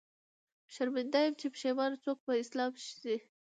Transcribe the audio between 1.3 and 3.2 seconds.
چې پښېمان څوک په اسلام شي